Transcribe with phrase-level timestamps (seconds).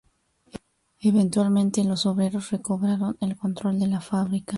[0.99, 4.49] Eventualmente los obreros recobraron el control de la fábrica.